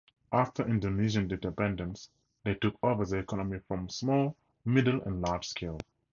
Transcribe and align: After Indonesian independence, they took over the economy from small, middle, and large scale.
After 0.31 0.67
Indonesian 0.67 1.29
independence, 1.31 2.09
they 2.43 2.55
took 2.55 2.75
over 2.81 3.05
the 3.05 3.19
economy 3.19 3.59
from 3.67 3.87
small, 3.89 4.35
middle, 4.65 4.99
and 5.03 5.21
large 5.21 5.47
scale. 5.47 5.77